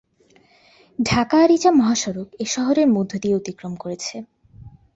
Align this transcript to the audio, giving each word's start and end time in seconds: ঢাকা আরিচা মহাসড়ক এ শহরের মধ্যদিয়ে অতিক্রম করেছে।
ঢাকা 0.99 1.35
আরিচা 1.43 1.71
মহাসড়ক 1.71 2.27
এ 2.39 2.45
শহরের 2.45 2.87
মধ্যদিয়ে 2.87 3.37
অতিক্রম 3.39 3.73
করেছে। 3.75 4.15